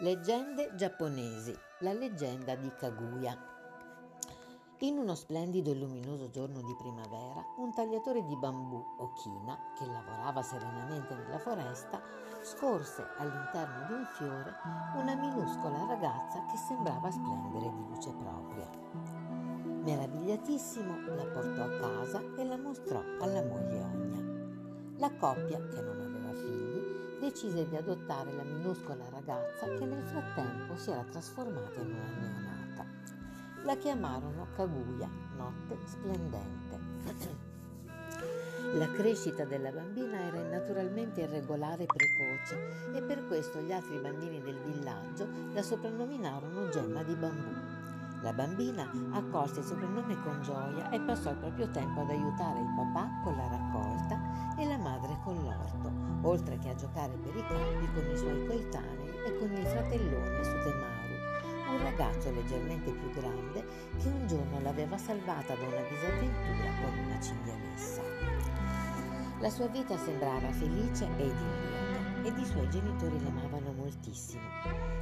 [0.00, 1.56] Leggende giapponesi.
[1.78, 3.34] La leggenda di Kaguya.
[4.80, 10.42] In uno splendido e luminoso giorno di primavera, un tagliatore di bambù, Okina, che lavorava
[10.42, 12.02] serenamente nella foresta,
[12.42, 14.54] scorse all'interno di un fiore
[14.96, 18.68] una minuscola ragazza che sembrava splendere di luce propria.
[19.82, 24.20] Meravigliatissimo la portò a casa e la mostrò alla moglie Ogna.
[24.98, 26.65] La coppia, che non aveva figli,
[27.20, 32.86] decise di adottare la minuscola ragazza che nel frattempo si era trasformata in una neonata.
[33.64, 36.78] La chiamarono Kaguya, notte splendente.
[38.74, 44.40] La crescita della bambina era naturalmente irregolare e precoce e per questo gli altri bambini
[44.42, 47.75] del villaggio la soprannominarono Gemma di bambù.
[48.26, 52.74] La bambina accolse il soprannome con gioia e passò il proprio tempo ad aiutare il
[52.74, 54.20] papà con la raccolta
[54.58, 55.92] e la madre con l'orto,
[56.26, 60.42] oltre che a giocare per i campi con i suoi coetanei e con il fratellone
[60.42, 63.64] Sudemaru, un ragazzo leggermente più grande
[63.96, 68.02] che un giorno l'aveva salvata da una disavventura con una cinghialessa.
[69.38, 73.45] La sua vita sembrava felice ed idilliaca ed i suoi genitori moltissimo.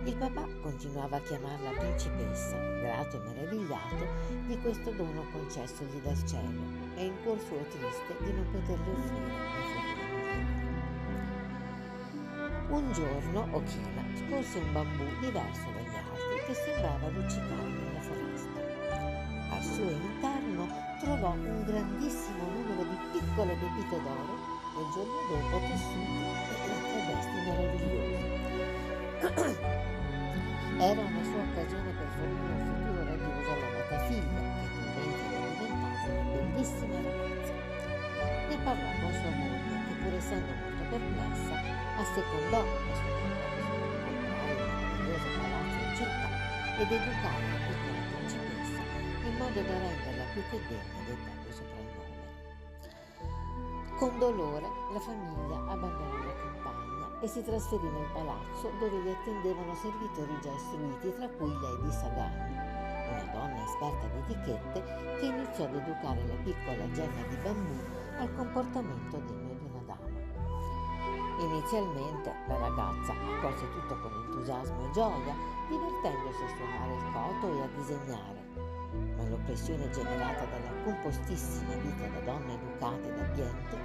[0.05, 4.07] Il papà continuava a chiamarla principessa, grato e meravigliato
[4.47, 6.61] di questo dono concessogli dal cielo
[6.95, 10.05] e in cuor suo triste di non poterle offrire
[12.69, 18.61] un giorno Okina scorse un bambù diverso dagli altri che sembrava luccicare nella foresta.
[19.55, 20.67] Al suo interno
[21.01, 24.35] trovò un grandissimo numero di piccole pepite d'oro
[24.75, 26.25] e il giorno dopo tessuti
[26.93, 28.94] e vesti meravigliosi.
[30.79, 35.49] Era una sua occasione per fornire un futuro radioso all'amata figlia, che nel mentre era
[35.55, 37.55] diventata una bellissima ragazza.
[38.49, 41.55] Ne parlò con sua moglie, che pur essendo molto perplessa,
[41.99, 43.15] assecondò la sua
[46.77, 48.83] ed educare la piccola principessa
[49.25, 52.13] in modo da renderla più che degna del proprio soprannome.
[53.97, 56.64] Con dolore la famiglia abbandonò la campagna
[57.25, 62.53] e si trasferì nel palazzo dove li attendevano servitori già istruiti, tra cui Lady Sagani,
[62.53, 64.85] una donna esperta di etichette
[65.19, 67.81] che iniziò ad educare la piccola gemma di bambù
[68.19, 70.13] al comportamento degno di una dama.
[71.41, 75.35] Inizialmente la ragazza accolse tutto con entusiasmo e gioia,
[75.69, 78.43] divertendosi a suonare il coto e a disegnare.
[79.17, 83.77] Ma l'oppressione generata dalla compostissima vita da donna educata ed abbiente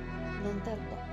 [0.44, 1.09] non tardò.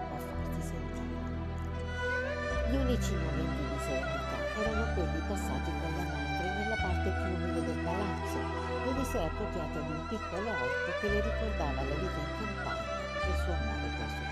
[2.68, 7.62] Gli unici momenti di serenità erano quelli passati con la madre nella parte più umile
[7.64, 8.38] del palazzo,
[8.84, 12.94] dove si era appropriata di un piccolo orto che le ricordava la vita in campagna
[13.22, 14.26] e suo amore per suo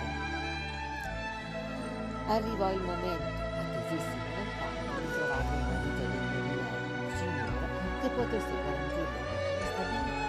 [2.26, 4.24] Arrivò il momento, attesissimo
[4.58, 6.72] campo, di trovare un marito degno di lei,
[7.04, 7.68] un signore
[8.00, 9.20] che potesse garantirle
[9.60, 10.26] la stabilità.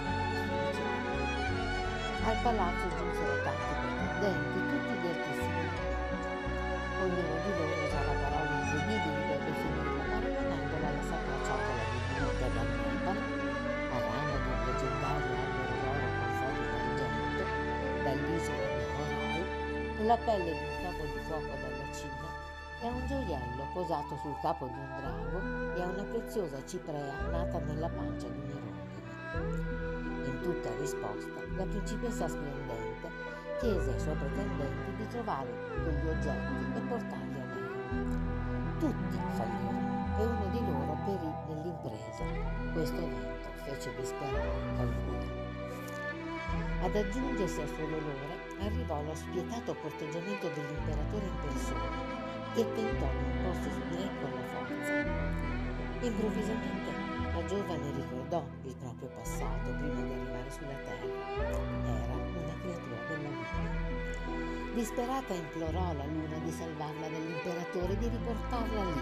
[2.26, 6.04] Al palazzo giunsero tanti pretendenti, tutti di altissimo livello.
[7.00, 7.50] Ognuno di
[18.26, 22.28] dall'isola di Horai, la pelle di un capo di fuoco dalla Cina
[22.82, 27.88] e un gioiello posato sul capo di un drago e una preziosa ciprea nata nella
[27.88, 28.74] pancia di un'irondine.
[30.26, 33.08] In tutta risposta, la principessa splendente
[33.60, 35.48] chiese ai suoi pretendenti di trovare
[35.82, 38.78] quegli oggetti e portarli a lei.
[38.78, 42.24] Tutti fallirono e uno di loro perì nell'impresa.
[42.72, 45.15] Questo evento fece disperare Calvino.
[46.82, 51.90] Ad aggiungersi al suo dolore arrivò lo spietato corteggiamento dell'imperatore in persona,
[52.54, 54.94] che tentò di imporsi su di lei con la forza.
[56.06, 56.90] Improvvisamente
[57.32, 61.06] la giovane ricordò il proprio passato prima di arrivare sulla terra.
[61.84, 64.74] Era una creatura della luna.
[64.74, 69.00] Disperata implorò la luna di salvarla dall'imperatore e di riportarla lì,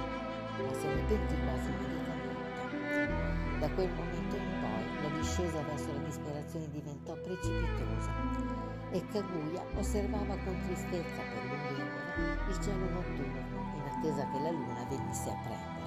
[0.62, 3.59] ma se ne pentì quasi immediatamente.
[3.59, 4.54] Da quel momento in
[5.19, 8.12] discesa verso la disperazione diventò precipitosa
[8.90, 14.50] e Kaguya osservava con tristezza per lunghe ore il cielo notturno in attesa che la
[14.50, 15.82] luna venisse a prenderla.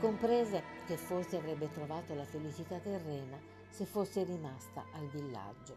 [0.00, 3.38] Comprese che forse avrebbe trovato la felicità terrena
[3.68, 5.76] se fosse rimasta al villaggio.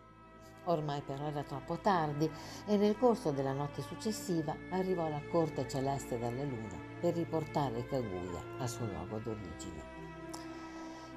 [0.66, 2.30] Ormai però era troppo tardi
[2.68, 8.44] e nel corso della notte successiva arrivò la corte celeste dalla luna per riportare Kaguya
[8.60, 10.01] al suo luogo d'origine.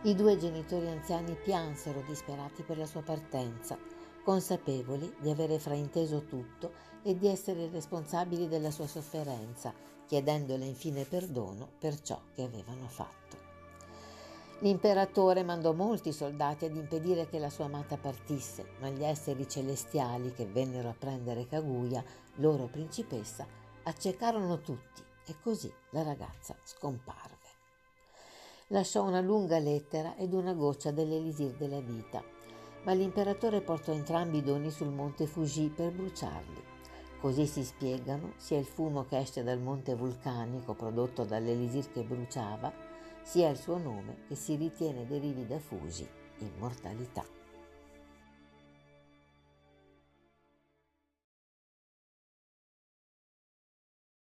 [0.07, 3.79] I due genitori anziani piansero disperati per la sua partenza,
[4.23, 6.73] consapevoli di avere frainteso tutto
[7.03, 9.73] e di essere responsabili della sua sofferenza,
[10.05, 13.39] chiedendole infine perdono per ciò che avevano fatto.
[14.59, 20.35] L'imperatore mandò molti soldati ad impedire che la sua amata partisse, ma gli esseri celestiali
[20.35, 22.05] che vennero a prendere Kaguya,
[22.37, 23.47] loro principessa,
[23.85, 27.34] accecarono tutti e così la ragazza scomparve.
[28.75, 32.25] Lasciò una lunga lettera ed una goccia dell'elisir della vita,
[32.83, 36.61] ma l'imperatore portò entrambi i doni sul monte Fuji per bruciarli.
[37.21, 42.73] Così si spiegano sia il fumo che esce dal monte vulcanico prodotto dall'elisir che bruciava,
[43.23, 47.44] sia il suo nome che si ritiene derivi da Fuji, immortalità.